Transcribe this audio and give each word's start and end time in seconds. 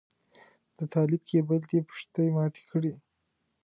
د 0.77 0.79
طالب 0.93 1.21
کيبل 1.29 1.61
دې 1.71 1.79
پښتۍ 1.89 2.27
ماتې 2.35 2.63
کړې. 2.71 2.93